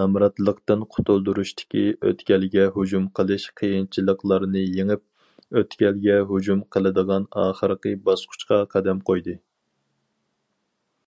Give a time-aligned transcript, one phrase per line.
[0.00, 1.80] نامراتلىقتىن قۇتۇلدۇرۇشتىكى
[2.10, 5.02] ئۆتكەلگە ھۇجۇم قىلىش قىيىنچىلىقلارنى يېڭىپ،
[5.62, 9.34] ئۆتكەلگە ھۇجۇم قىلىدىغان ئاخىرقى باسقۇچقا قەدەم قويدى.